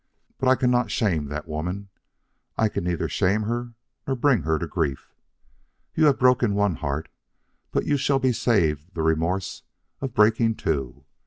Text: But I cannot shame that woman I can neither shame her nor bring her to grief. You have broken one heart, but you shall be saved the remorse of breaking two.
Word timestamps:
But 0.39 0.47
I 0.49 0.55
cannot 0.55 0.89
shame 0.89 1.25
that 1.27 1.47
woman 1.47 1.89
I 2.57 2.69
can 2.69 2.83
neither 2.85 3.07
shame 3.07 3.43
her 3.43 3.75
nor 4.07 4.15
bring 4.15 4.41
her 4.41 4.57
to 4.57 4.65
grief. 4.65 5.13
You 5.93 6.05
have 6.05 6.17
broken 6.17 6.55
one 6.55 6.77
heart, 6.77 7.07
but 7.69 7.85
you 7.85 7.97
shall 7.97 8.17
be 8.17 8.33
saved 8.33 8.95
the 8.95 9.03
remorse 9.03 9.61
of 9.99 10.15
breaking 10.15 10.55
two. 10.55 11.05